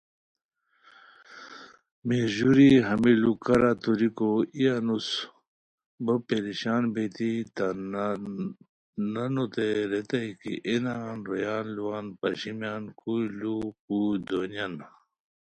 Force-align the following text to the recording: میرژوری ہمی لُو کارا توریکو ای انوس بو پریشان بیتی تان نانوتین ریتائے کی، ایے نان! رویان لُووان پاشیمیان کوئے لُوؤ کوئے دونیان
میرژوری 2.07 2.69
ہمی 2.87 3.13
لُو 3.21 3.31
کارا 3.43 3.71
توریکو 3.81 4.29
ای 4.57 4.65
انوس 4.77 5.07
بو 6.03 6.13
پریشان 6.27 6.83
بیتی 6.93 7.31
تان 7.55 7.79
نانوتین 9.13 9.77
ریتائے 9.91 10.29
کی، 10.39 10.53
ایے 10.67 10.77
نان! 10.83 11.15
رویان 11.27 11.65
لُووان 11.75 12.05
پاشیمیان 12.19 12.83
کوئے 12.99 13.25
لُوؤ 13.39 13.65
کوئے 13.85 14.17
دونیان 14.27 14.73